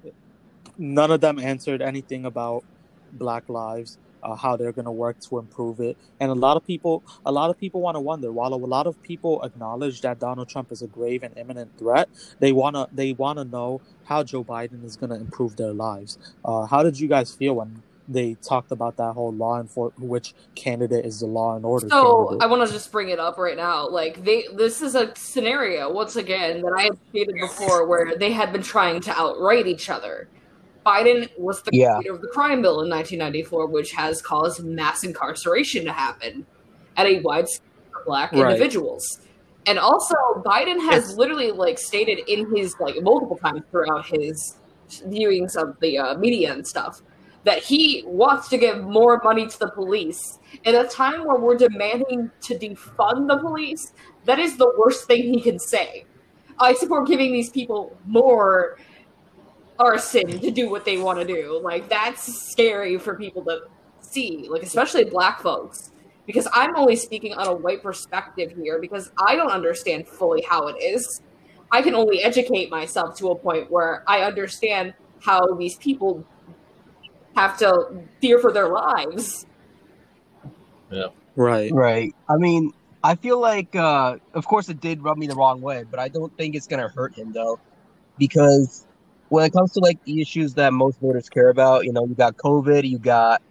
[0.76, 2.64] none of them answered anything about
[3.12, 3.98] Black lives.
[4.20, 7.30] Uh, how they're going to work to improve it, and a lot of people, a
[7.30, 8.32] lot of people want to wonder.
[8.32, 12.08] While a lot of people acknowledge that Donald Trump is a grave and imminent threat,
[12.40, 16.18] they wanna they wanna know how Joe Biden is going to improve their lives.
[16.44, 20.32] Uh, how did you guys feel when they talked about that whole law enforcement, which
[20.54, 22.42] candidate is the law and order So candidate?
[22.42, 23.86] I want to just bring it up right now.
[23.88, 28.32] Like they, this is a scenario once again that I have stated before, where they
[28.32, 30.28] had been trying to outright each other.
[30.86, 31.96] Biden was the Yeah.
[31.96, 36.46] creator of the crime bill in 1994, which has caused mass incarceration to happen
[36.96, 38.52] at a wide scale for black Right.
[38.52, 39.20] individuals.
[39.66, 40.14] And also,
[40.46, 44.56] Biden has It's- literally like stated in his like multiple times throughout his
[45.08, 47.02] viewings of the uh, media and stuff
[47.48, 50.38] that he wants to give more money to the police.
[50.64, 53.94] In a time where we're demanding to defund the police,
[54.26, 56.04] that is the worst thing he can say.
[56.58, 58.76] I support giving these people more
[59.78, 61.58] arson to do what they want to do.
[61.64, 63.62] Like that's scary for people to
[64.02, 65.90] see, like especially black folks.
[66.26, 70.66] Because I'm only speaking on a white perspective here because I don't understand fully how
[70.68, 71.22] it is.
[71.72, 76.26] I can only educate myself to a point where I understand how these people
[77.38, 79.46] have to fear for their lives.
[80.90, 81.08] Yeah.
[81.36, 81.72] Right.
[81.72, 82.14] Right.
[82.28, 82.72] I mean,
[83.04, 86.08] I feel like, uh, of course, it did rub me the wrong way, but I
[86.08, 87.60] don't think it's gonna hurt him though,
[88.18, 88.86] because
[89.28, 92.14] when it comes to like the issues that most voters care about, you know, you
[92.14, 93.42] got COVID, you got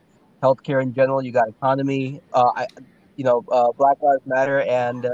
[0.43, 2.67] healthcare in general, you got economy, uh, I,
[3.15, 5.09] you know, uh, Black Lives Matter, and uh,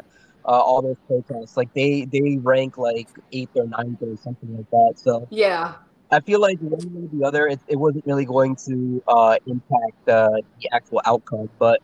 [0.45, 1.55] all those protests.
[1.55, 4.93] Like they they rank like eighth or ninth or something like that.
[4.97, 5.75] So Yeah.
[6.13, 9.37] I feel like one way or the other, it, it wasn't really going to uh,
[9.47, 10.29] impact uh,
[10.61, 11.49] the actual outcome.
[11.59, 11.81] But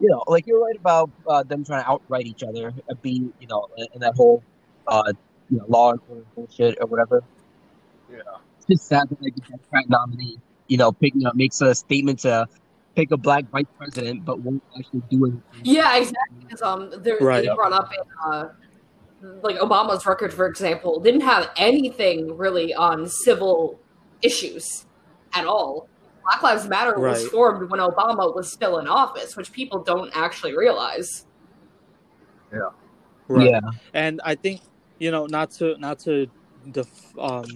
[0.00, 3.30] you know, like you're right about uh, them trying to outright each other, uh, be
[3.40, 4.42] you know, in, in that whole
[4.86, 5.12] uh,
[5.50, 7.22] you know law enforcement bullshit or whatever.
[8.10, 8.18] Yeah.
[8.58, 12.20] It's just sad that like the Democrat nominee, you know, picking up makes a statement
[12.20, 12.46] to
[12.94, 15.42] pick a black vice president, but won't actually do anything.
[15.64, 16.44] Yeah, exactly.
[16.48, 17.42] 'Cause, um, there, Right.
[17.48, 18.48] they brought up in, uh,
[19.42, 23.78] like Obama's record, for example, didn't have anything really on civil
[24.22, 24.86] issues
[25.34, 25.88] at all.
[26.24, 30.56] Black Lives Matter was formed when Obama was still in office, which people don't actually
[30.56, 31.26] realize.
[32.52, 32.70] Yeah.
[33.28, 33.50] Right.
[33.50, 33.60] Yeah,
[33.94, 34.60] and I think
[34.98, 36.28] you know not to not to
[36.70, 37.46] def, um,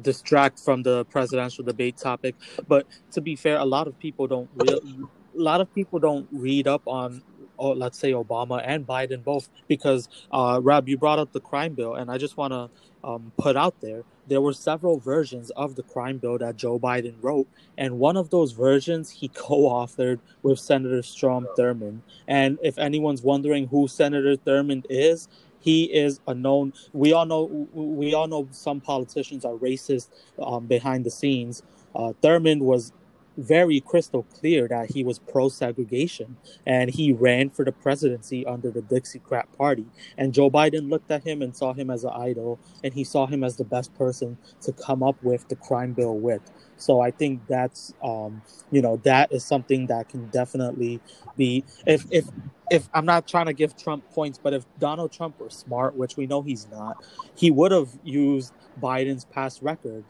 [0.00, 2.34] distract from the presidential debate topic,
[2.66, 6.26] but to be fair, a lot of people don't real, a lot of people don't
[6.32, 7.22] read up on.
[7.60, 11.74] Oh, let's say Obama and Biden both, because uh, Rob, you brought up the crime
[11.74, 12.70] bill, and I just want to
[13.04, 17.14] um, put out there there were several versions of the crime bill that Joe Biden
[17.20, 22.00] wrote, and one of those versions he co-authored with Senator Strom Thurmond.
[22.28, 26.72] And if anyone's wondering who Senator Thurmond is, he is a known.
[26.92, 27.68] We all know.
[27.74, 30.08] We all know some politicians are racist
[30.40, 31.62] um, behind the scenes.
[31.94, 32.92] Uh, Thurmond was
[33.36, 38.82] very crystal clear that he was pro-segregation, and he ran for the presidency under the
[38.82, 39.86] Dixiecrat Party.
[40.18, 43.26] And Joe Biden looked at him and saw him as an idol, and he saw
[43.26, 46.42] him as the best person to come up with the crime bill with.
[46.80, 51.00] So I think that's, um, you know, that is something that can definitely
[51.36, 51.64] be.
[51.86, 52.26] If if
[52.70, 56.16] if I'm not trying to give Trump points, but if Donald Trump were smart, which
[56.16, 57.02] we know he's not,
[57.34, 60.04] he would have used Biden's past record.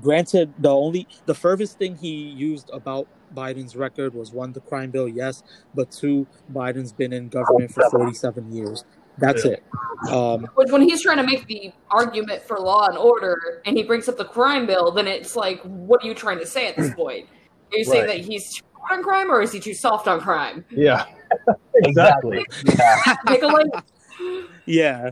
[0.00, 4.90] Granted, the only the furthest thing he used about Biden's record was one, the crime
[4.90, 5.42] bill, yes,
[5.74, 8.84] but two, Biden's been in government for 47 years.
[9.18, 9.52] That's Yeah.
[9.52, 9.64] it.
[10.10, 13.82] Um, Which, when he's trying to make the argument for law and order, and he
[13.82, 16.76] brings up the crime bill, then it's like, what are you trying to say at
[16.76, 17.26] this point?
[17.72, 20.20] Are you saying that he's too hard on crime, or is he too soft on
[20.20, 20.64] crime?
[20.70, 21.06] Yeah.
[21.74, 22.44] exactly.
[22.64, 24.50] yeah, Pick a lane.
[24.66, 25.10] Yeah.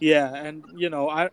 [0.00, 1.30] Yeah, and you know, I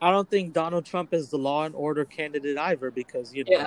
[0.00, 3.50] I don't think Donald Trump is the law and order candidate either because you know
[3.52, 3.66] Yeah.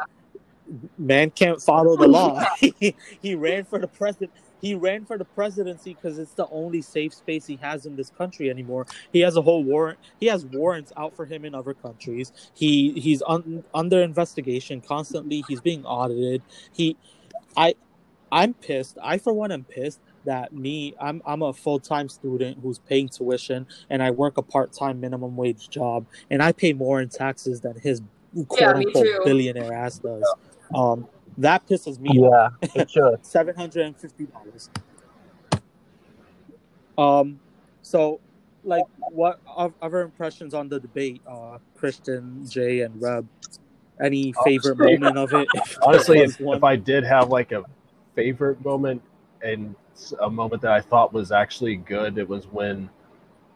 [0.97, 2.43] man can't follow the law.
[2.57, 6.81] he, he ran for the president he ran for the presidency because it's the only
[6.81, 8.85] safe space he has in this country anymore.
[9.11, 9.99] He has a whole warrant.
[10.19, 12.31] He has warrants out for him in other countries.
[12.53, 15.43] He he's un, under investigation constantly.
[15.47, 16.43] He's being audited.
[16.71, 16.95] He,
[17.57, 17.75] I,
[18.31, 18.97] I'm pissed.
[19.03, 20.93] I for one am pissed that me.
[20.99, 24.99] I'm I'm a full time student who's paying tuition and I work a part time
[24.99, 28.01] minimum wage job and I pay more in taxes than his
[28.47, 29.21] quote yeah, unquote too.
[29.25, 30.23] billionaire ass does.
[30.73, 33.17] Um, that pisses me off yeah, it should.
[33.25, 34.69] seven hundred and fifty dollars.
[36.97, 37.39] Um,
[37.81, 38.19] so
[38.63, 39.39] like, what
[39.81, 43.27] other impressions on the debate, uh, Christian, Jay, and Reb?
[43.99, 45.47] Any favorite Honestly- moment of it?
[45.83, 47.63] Honestly, if, if I did have like a
[48.15, 49.01] favorite moment
[49.43, 49.75] and
[50.19, 52.89] a moment that I thought was actually good, it was when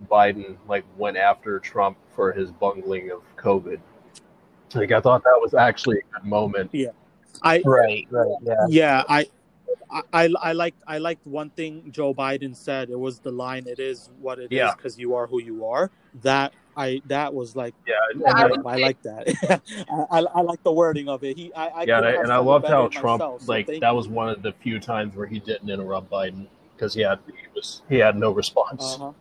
[0.09, 3.79] Biden like went after Trump for his bungling of COVID.
[4.73, 6.69] Like I thought that was actually a good moment.
[7.43, 8.65] I Right, right, yeah.
[8.69, 9.27] yeah, I.
[10.11, 12.89] I, I liked I liked one thing Joe Biden said.
[12.89, 14.73] It was the line, "It is what it is Yeah.
[14.75, 15.91] because you are who you are."
[16.23, 19.61] That I that was like Yeah, Yeah, I I, would I like that.
[20.11, 21.37] I, I, I like the wording of it.
[21.37, 23.81] He, I, I yeah, and I, have and I loved how Trump myself, like thank
[23.81, 23.95] that you.
[23.95, 27.47] was one of the few times where he didn't interrupt Biden because he had he
[27.53, 28.97] was he had no response.
[28.99, 29.11] Uh-huh.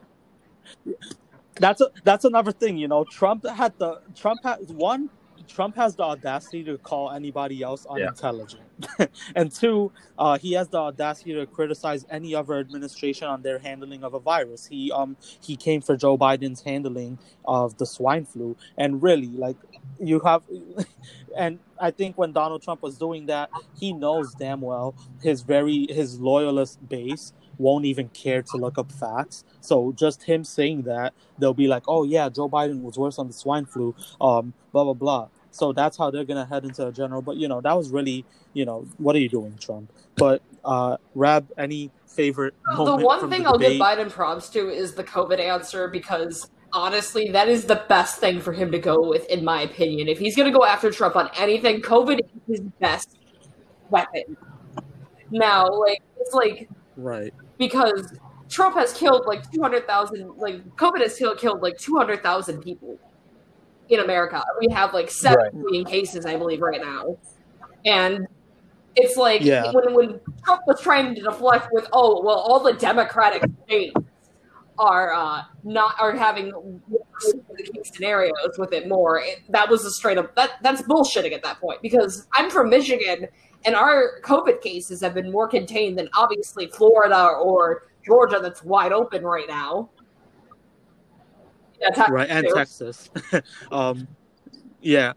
[1.56, 3.04] That's a, that's another thing, you know.
[3.04, 5.10] Trump had the Trump had one.
[5.48, 7.94] Trump has the audacity to call anybody else Yeah.
[8.06, 8.62] unintelligent,
[9.36, 14.04] and two, uh, he has the audacity to criticize any other administration on their handling
[14.04, 14.66] of a virus.
[14.66, 19.56] He um he came for Joe Biden's handling of the swine flu, and really, like
[20.00, 20.42] you have,
[21.36, 25.86] and I think when Donald Trump was doing that, he knows damn well his very
[25.90, 29.44] his loyalist base won't even care to look up facts.
[29.60, 33.28] So just him saying that, they'll be like, "Oh yeah, Joe Biden was worse on
[33.28, 35.28] the swine flu." Um, blah blah blah.
[35.54, 37.22] So that's how they're gonna head into a general.
[37.22, 39.92] But you know, that was really, you know, what are you doing, Trump?
[40.16, 43.80] But uh Rab, any favorite The one thing the I'll give?
[43.80, 48.52] Biden props to is the COVID answer because honestly, that is the best thing for
[48.52, 50.08] him to go with, in my opinion.
[50.08, 53.16] If he's going to go after Trump on anything, COVID is his best
[53.90, 54.36] weapon.
[55.30, 57.32] Now, like, it's like Right.
[57.58, 58.12] because
[58.48, 62.98] Trump has killed like 200,000, like, COVID has killed, killed like 200,000 people
[63.88, 64.42] in America.
[64.60, 65.54] We have like 7 Right.
[65.54, 67.16] million cases, I believe, right now.
[67.84, 68.26] And
[68.96, 69.72] it's like Yeah.
[69.72, 73.94] when, when Trump was trying to deflect with, oh, well, all the Democratic states
[74.78, 76.52] are uh, not are having
[77.84, 79.20] scenarios with it more.
[79.20, 82.70] It, that was a straight up that that's bullshitting at that point because I'm from
[82.70, 83.28] Michigan
[83.64, 88.92] and our COVID cases have been more contained than obviously Florida or Georgia that's wide
[88.92, 89.90] open right now.
[91.80, 93.10] Yeah, Texas right and texas.
[93.70, 94.08] Um
[94.80, 95.14] yeah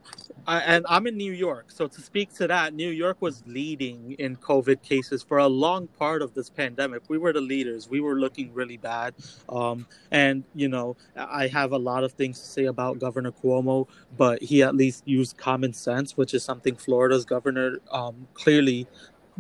[0.48, 4.13] I, and i'm in new york so to speak to that new york was leading
[4.13, 7.04] in covid cases for a long part of this pandemic.
[7.10, 7.89] We were the leaders.
[7.89, 9.13] We were looking really bad.
[9.50, 13.88] Um and you know i have a lot of things to say about governor cuomo
[14.17, 18.88] but he at least used common sense which is something florida's governor um clearly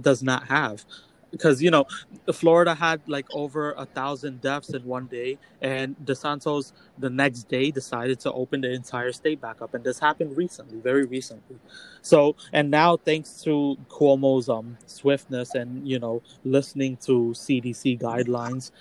[0.01, 0.83] does not have
[1.31, 1.85] because you know
[2.33, 7.71] Florida had like over a thousand deaths in one day, and DeSantis the next day
[7.71, 11.57] decided to open the entire state back up, and this happened recently, very recently.
[12.01, 18.71] So, and now thanks to Cuomo's um swiftness and you know listening to CDC guidelines,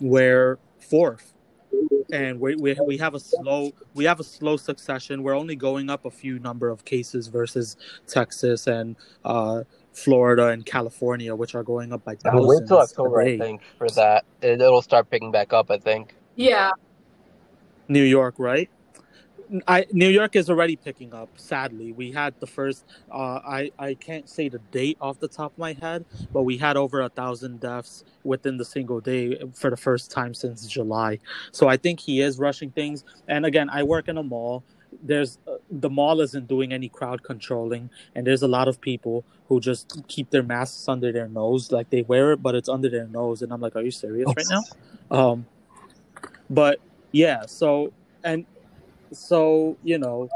[0.00, 1.32] we're fourth,
[2.12, 5.22] and we we we have a slow we have a slow succession.
[5.22, 9.64] We're only going up a few number of cases versus Texas and uh
[9.96, 12.46] Florida and California, which are going up by thousands.
[12.46, 14.26] Wait till a October, I think, for that.
[14.42, 15.70] It, it'll start picking back up.
[15.70, 16.14] I think.
[16.34, 16.72] Yeah,
[17.88, 18.68] New York, right?
[19.66, 21.30] I New York is already picking up.
[21.36, 22.84] Sadly, we had the first.
[23.10, 26.58] Uh, I I can't say the date off the top of my head, but we
[26.58, 31.20] had over a thousand deaths within the single day for the first time since July.
[31.52, 33.04] So I think he is rushing things.
[33.28, 34.62] And again, I work in a mall.
[35.02, 39.24] There's uh, the mall isn't doing any crowd controlling, and there's a lot of people
[39.48, 42.88] who just keep their masks under their nose, like they wear it, but it's under
[42.88, 43.42] their nose.
[43.42, 44.62] And I'm like, are you serious right now?
[45.08, 45.46] Um,
[46.50, 46.80] but
[47.12, 47.92] yeah, so
[48.24, 48.44] and
[49.12, 50.28] so you know,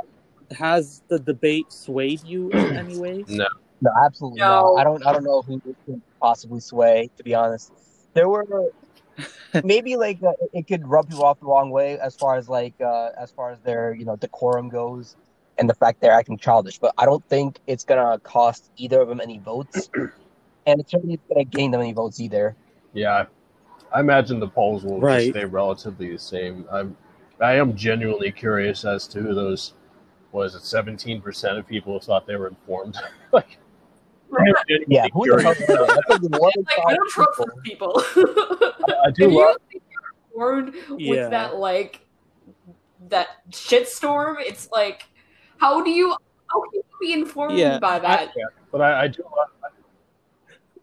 [0.56, 3.24] has the debate swayed you in any way?
[3.28, 3.48] No.
[3.80, 4.46] No, absolutely No.
[4.46, 4.80] not.
[4.80, 5.06] I don't.
[5.06, 7.10] I don't know who could possibly sway.
[7.16, 7.72] To be honest,
[8.14, 8.44] there were
[9.64, 12.74] maybe like uh, it could rub people off the wrong way as far as like
[12.80, 15.16] uh, as far as their you know decorum goes
[15.58, 16.78] and the fact they're acting childish.
[16.78, 19.90] But I don't think it's gonna cost either of them any votes,
[20.66, 22.56] and it's certainly gonna gain them any votes either.
[22.92, 23.26] Yeah,
[23.92, 25.30] I imagine the polls will Right.
[25.30, 26.64] stay relatively the same.
[26.70, 26.96] I'm,
[27.40, 29.74] I am genuinely curious as to who those
[30.32, 32.96] was it 17% of people thought they were informed.
[33.32, 33.69] like, I'm genuinely
[34.88, 35.54] Yeah, who the hell?
[35.54, 35.68] curious.
[35.68, 35.88] knows?
[35.88, 37.92] That's like like I don't trust people.
[37.94, 38.74] those people.
[38.88, 39.56] I, I do if you love.
[39.70, 41.10] think you're informed Yeah.
[41.10, 42.06] with that like
[43.08, 45.04] that shitstorm, it's like
[45.58, 46.14] how do you
[46.50, 48.32] how can you be informed Yeah, by that?
[48.72, 49.48] But I, I do love.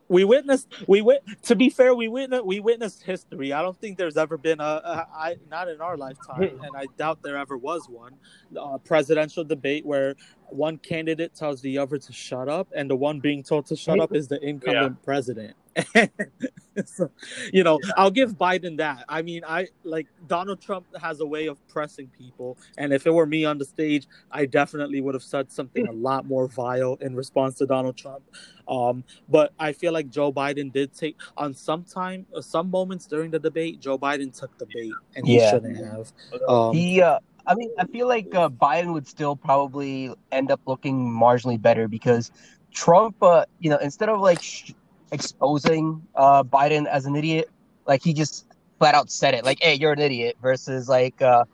[0.10, 3.97] we witnessed we wit to be fair we witnessed we witnessed history i don't think
[3.97, 6.63] there's ever been a, a I, not in our lifetime hmm.
[6.63, 8.13] and i doubt there ever was one
[8.55, 10.15] a presidential debate where
[10.49, 13.99] one candidate tells the other to shut up and the one being told to shut
[13.99, 15.55] up is the incumbent president
[16.86, 17.10] so,
[17.53, 21.47] you know i'll give biden that i mean i like donald trump has a way
[21.47, 25.23] of pressing people and if it were me on the stage i definitely would have
[25.23, 28.23] said something a lot more vile in response to donald trump
[28.67, 33.07] um, but I feel like Joe Biden did take on some time, uh, some moments
[33.07, 33.79] during the debate.
[33.79, 35.51] Joe Biden took the bait, and he Yeah.
[35.51, 36.12] shouldn't have.
[36.47, 40.60] Um, He, uh, I mean, I feel like uh, Biden would still probably end up
[40.67, 42.29] looking marginally better because
[42.73, 44.73] Trump, uh, you know, instead of like sh-
[45.13, 47.49] exposing uh, Biden as an idiot,
[47.86, 48.45] like he just
[48.79, 51.45] flat out said it, like, "Hey, you're an idiot," versus like, uh,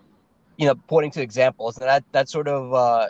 [0.57, 3.07] you know, pointing to examples, and that that sort of, uh,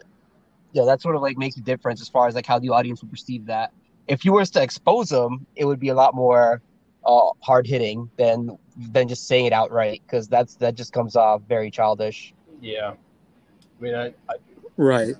[0.73, 3.01] yeah, that sort of like makes a difference as far as like how the audience
[3.01, 3.71] would perceive that.
[4.07, 6.61] If you were to expose him, it would be a lot more
[7.05, 8.57] uh, hard hitting than
[8.91, 12.33] than just saying it outright because that's that just comes off very childish.
[12.63, 12.93] Yeah.
[12.93, 14.35] I mean, I, I,
[14.77, 15.15] right.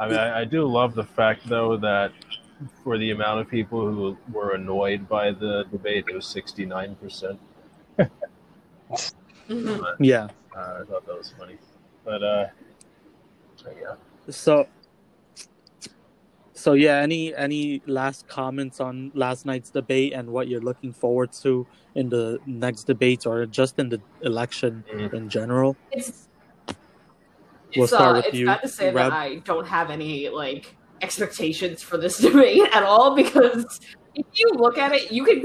[0.00, 2.10] I mean, I, I do love the fact though that
[2.82, 7.38] for the amount of people who were annoyed by the debate, it was 69%.
[9.48, 9.96] Mhm.
[10.00, 10.28] Yeah.
[10.54, 11.56] Uh, I thought that was funny.
[12.04, 12.46] But uh,
[13.80, 13.94] yeah.
[14.28, 14.66] So.
[16.52, 21.32] So yeah, any any last comments on last night's debate and what you're looking forward
[21.44, 25.14] to in the next debates or just in the election Mhm.
[25.14, 25.76] in general?
[25.92, 26.27] It's
[27.76, 30.28] We'll it's, start uh, with it's you, not to say that I don't have any
[30.28, 33.80] like expectations for this debate at all because
[34.14, 35.42] if you look at it, you can.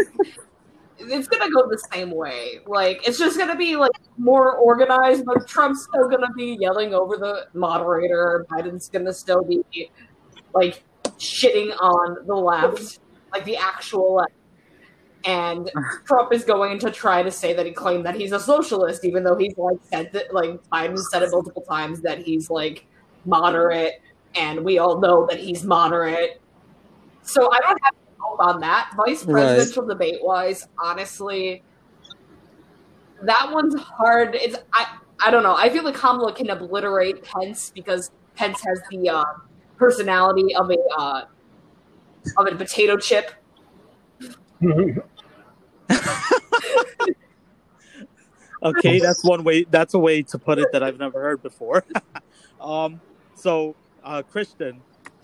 [1.06, 2.60] It's gonna go the same way.
[2.66, 7.18] Like it's just gonna be like more organized, but Trump's still gonna be yelling over
[7.18, 8.46] the moderator.
[8.50, 9.92] Biden's gonna still be
[10.54, 10.84] like
[11.18, 13.00] shitting on the left,
[13.34, 14.32] like the actual left.
[15.26, 15.70] And
[16.06, 19.24] Trump is going to try to say that he claimed that he's a socialist, even
[19.24, 22.86] though he's like said that like Biden said it multiple times that he's like
[23.26, 23.94] moderate,
[24.36, 26.32] and we all know that he's moderate.
[27.24, 28.92] So I don't have hope on that.
[28.98, 29.34] Vice Right.
[29.34, 31.64] presidential debate wise, honestly,
[33.24, 34.36] that one's hard.
[34.36, 34.86] It's I
[35.26, 35.56] I don't know.
[35.56, 39.24] I feel like Kamala can obliterate Pence because Pence has the uh,
[39.78, 41.22] personality of a uh,
[42.38, 43.32] of a potato chip.
[48.64, 49.66] Okay, that's one way.
[49.70, 51.84] That's a way to put it that I've never heard before.
[52.62, 53.02] um,
[53.36, 54.82] so uh, Christian,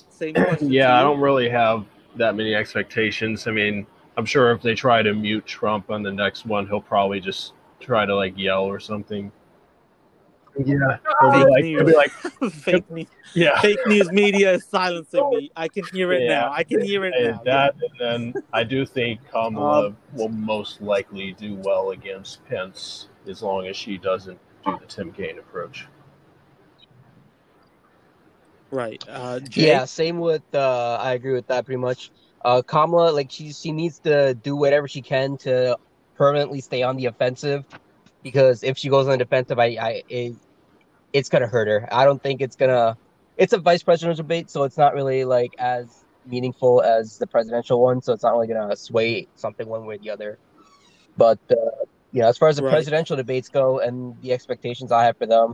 [0.10, 0.72] same question.
[0.72, 1.86] yeah, I don't really have
[2.16, 3.48] that many expectations.
[3.48, 3.88] I mean,
[4.18, 7.54] I'm sure if they try to mute Trump on the next one, he'll probably just
[7.80, 9.32] try to like yell or something.
[10.58, 11.96] Yeah, he'll be Fake like, he'll be news.
[11.96, 12.12] like,
[12.54, 13.60] fake, news, yeah.
[13.62, 15.52] fake news media is silencing me.
[15.56, 16.28] I can hear it Yeah.
[16.42, 16.52] now.
[16.52, 17.42] I can hear it And now.
[17.46, 23.08] that, and then I do think Kamala Um, will most likely do well against Pence
[23.28, 25.88] as long as she doesn't do the Tim Kaine approach.
[28.72, 29.04] Right.
[29.08, 30.44] Uh, Yeah, same with.
[30.54, 32.12] Uh, I agree with that pretty much.
[32.44, 35.78] Uh, Kamala, like she she needs to do whatever she can to
[36.16, 37.66] permanently stay on the offensive,
[38.24, 40.34] because if she goes on the defensive, I, I it,
[41.14, 41.88] it's gonna hurt her.
[41.92, 42.98] I don't think it's gonna.
[43.38, 47.82] It's a vice presidential debate, so it's not really like as meaningful as the presidential
[47.82, 48.02] one.
[48.02, 50.38] So it's not really gonna sway something one way or the other.
[51.18, 51.56] But uh,
[52.12, 52.72] yeah, as far as the Right.
[52.72, 55.54] presidential debates go and the expectations I have for them,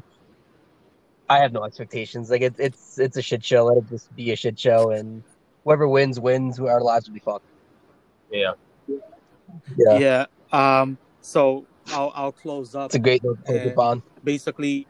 [1.29, 2.29] I have no expectations.
[2.29, 3.65] Like it's it's it's a shit show.
[3.65, 5.23] Let it just be a shit show, and
[5.63, 6.59] whoever wins wins.
[6.59, 7.45] Our lives will be fucked.
[8.31, 8.53] Yeah.
[9.77, 10.25] Yeah, Yeah.
[10.51, 10.97] Um.
[11.21, 12.87] So I'll I'll close up.
[12.87, 14.03] it's a great note to close And- it on.
[14.23, 14.87] basically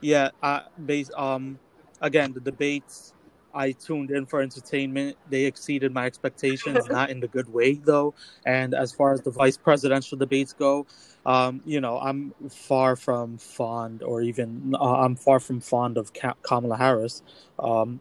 [0.00, 1.58] yeah uh base um
[2.02, 3.14] again the debates
[3.54, 8.14] i tuned in for entertainment they exceeded my expectations not in the good way though
[8.44, 10.86] and as far as the vice presidential debates go
[11.24, 16.12] um you know i'm far from fond or even uh, i'm far from fond of
[16.12, 17.22] Ka- kamala harris
[17.58, 18.00] um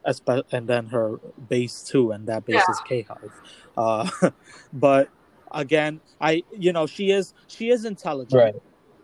[0.51, 1.15] and then her
[1.47, 3.31] base too and that base is k-hive
[3.77, 4.09] uh
[4.73, 5.07] but
[5.55, 8.43] again i you know she is she is intelligent.
[8.43, 8.55] Right.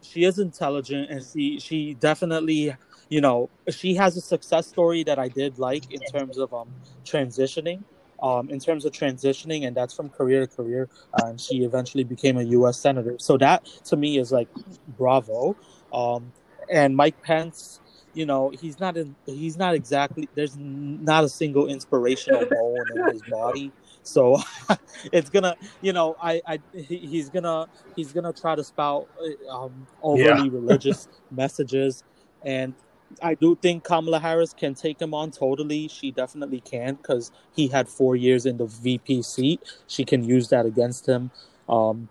[0.04, 2.76] she is intelligent and she she definitely
[3.10, 6.70] you know she has a success story that i did like in terms of um
[7.06, 7.84] transitioning
[8.22, 12.04] um in terms of transitioning and that's from career to career uh, and she eventually
[12.04, 13.16] became a u.s senator.
[13.18, 14.50] So that to me is like
[14.98, 15.56] bravo.
[15.92, 16.32] Um
[16.70, 17.82] and mike pence
[18.14, 23.14] you know he's not in he's not exactly there's not a single inspirational bone in
[23.14, 23.72] his body
[24.04, 24.42] so
[25.12, 29.64] it's gonna you know i i he, he's gonna he's gonna try to spout uh,
[29.64, 32.04] um overly religious messages
[32.44, 32.74] and
[33.22, 35.88] I do think Kamala Harris can take him on totally.
[35.88, 39.60] She definitely can because he had four years in the VP seat.
[39.88, 41.32] She can use that against him.
[41.68, 42.10] Um,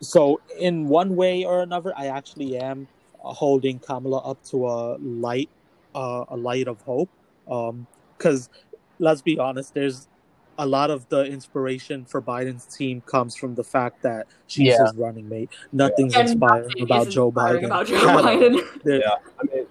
[0.00, 5.50] so, in one way or another, I actually am holding Kamala up to a light,
[5.94, 7.10] uh, a light of hope.
[7.46, 8.48] Because
[8.98, 10.08] let's be honest, there's
[10.58, 14.84] a lot of the inspiration for Biden's team comes from the fact that she's Yeah.
[14.84, 15.50] his running mate.
[15.72, 17.64] Nothing's And inspiring nothing about Joe Biden.
[17.66, 17.96] About Joe.
[17.98, 18.82] Biden.
[18.82, 19.14] There- Yeah.
[19.40, 19.66] I mean,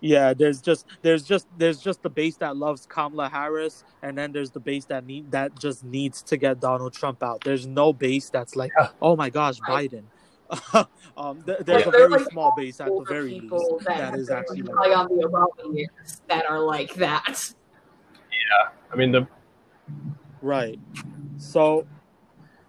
[0.00, 4.30] yeah, there's just there's just there's just the base that loves Kamala Harris, and then
[4.32, 7.42] there's the base that need that just needs to get Donald Trump out.
[7.44, 8.88] There's no base that's like, Yeah.
[9.02, 9.90] oh my gosh, Right.
[9.90, 10.04] Biden.
[11.16, 14.14] um, th- there's Like, a very like small base at the very least that, that
[14.18, 17.52] is actually like, like, on the Obama years that are like that.
[18.96, 19.28] I mean, the
[20.40, 20.78] right.
[21.36, 21.86] So,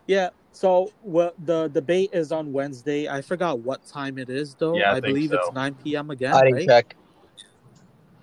[0.08, 0.30] yeah.
[0.52, 3.08] So well, the debate is on Wednesday.
[3.08, 4.76] I forgot what time it is though.
[4.76, 5.38] Yeah, I I, believe so.
[5.38, 6.10] it's 9 p.m.
[6.10, 6.34] again.
[6.34, 6.68] I didn't right?
[6.68, 6.96] check.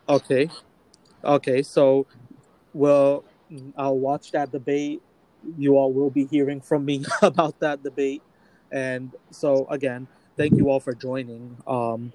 [0.06, 0.50] Okay.
[1.24, 2.06] Okay, so
[2.74, 3.24] well
[3.78, 5.00] I'll watch that debate.
[5.56, 8.22] You all will be hearing from me about that debate.
[8.70, 11.56] And so again, thank you all for joining.
[11.66, 12.12] Um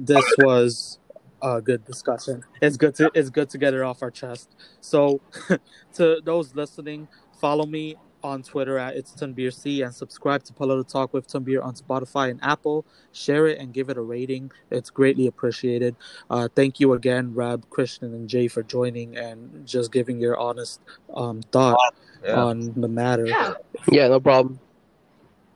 [0.00, 0.98] this was
[1.44, 2.42] a good discussion.
[2.62, 4.56] It's good to it's good to get it off our chest.
[4.80, 5.20] So
[5.94, 7.06] to those listening,
[7.38, 11.62] follow me on Twitter at it's Tunbir C and subscribe to Political Talk with Tunbir
[11.62, 12.86] on Spotify and Apple.
[13.12, 14.50] Share it and give it a rating.
[14.70, 15.94] It's greatly appreciated.
[16.30, 20.80] Uh, thank you again, Rab, Christian, and Jay for joining and just giving your honest
[21.14, 21.78] um, thought
[22.24, 22.42] yeah.
[22.42, 23.26] on the matter.
[23.26, 23.52] Yeah.
[23.92, 24.58] Yeah, no problem.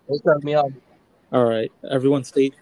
[0.06, 0.76] Thanks for having me on.
[1.32, 2.52] All right, everyone, stay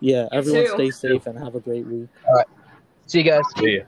[0.00, 2.08] Yeah, everyone stay safe and have a great week.
[3.06, 3.44] See you guys.
[3.56, 3.82] See ya.